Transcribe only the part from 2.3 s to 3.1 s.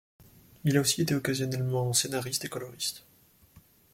et coloriste.